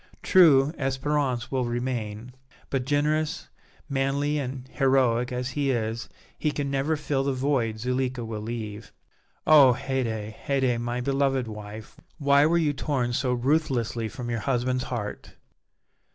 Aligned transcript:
True, 0.23 0.71
Espérance 0.79 1.51
will 1.51 1.65
remain, 1.65 2.33
but, 2.71 2.85
generous, 2.87 3.49
manly 3.87 4.39
and 4.39 4.67
heroic 4.67 5.31
as 5.31 5.49
he 5.49 5.69
is, 5.69 6.09
he 6.39 6.49
can 6.49 6.71
never 6.71 6.95
fill 6.97 7.23
the 7.23 7.33
void 7.33 7.77
Zuleika 7.79 8.25
will 8.25 8.41
leave. 8.41 8.91
Oh! 9.45 9.77
Haydée, 9.79 10.33
Haydée, 10.33 10.81
my 10.81 11.01
beloved 11.01 11.47
wife, 11.47 11.97
why 12.17 12.47
were 12.47 12.57
you 12.57 12.73
torn 12.73 13.13
so 13.13 13.31
ruthlessly 13.33 14.09
from 14.09 14.31
your 14.31 14.39
husband's 14.39 14.85
heart!" 14.85 15.35